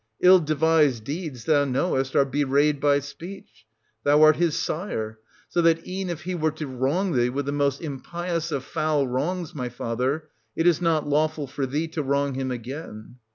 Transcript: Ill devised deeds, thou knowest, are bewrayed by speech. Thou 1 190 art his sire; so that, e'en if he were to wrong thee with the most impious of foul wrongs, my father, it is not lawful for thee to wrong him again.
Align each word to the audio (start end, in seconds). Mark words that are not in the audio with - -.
Ill 0.19 0.39
devised 0.39 1.03
deeds, 1.03 1.45
thou 1.45 1.63
knowest, 1.63 2.15
are 2.15 2.25
bewrayed 2.25 2.79
by 2.79 2.97
speech. 2.97 3.67
Thou 4.03 4.13
1 4.13 4.19
190 4.21 4.25
art 4.41 4.47
his 4.47 4.57
sire; 4.57 5.19
so 5.47 5.61
that, 5.61 5.87
e'en 5.87 6.09
if 6.09 6.23
he 6.23 6.33
were 6.33 6.49
to 6.49 6.65
wrong 6.65 7.11
thee 7.13 7.29
with 7.29 7.45
the 7.45 7.51
most 7.51 7.79
impious 7.83 8.51
of 8.51 8.63
foul 8.63 9.07
wrongs, 9.07 9.53
my 9.53 9.69
father, 9.69 10.27
it 10.55 10.65
is 10.65 10.81
not 10.81 11.07
lawful 11.07 11.45
for 11.45 11.67
thee 11.67 11.87
to 11.89 12.01
wrong 12.01 12.33
him 12.33 12.49
again. 12.49 13.17